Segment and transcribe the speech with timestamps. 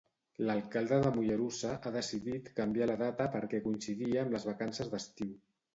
[0.45, 5.41] L'alcalde de Mollerussa ha decidit canviar la data perquè coincidia amb les vacances d'estiu.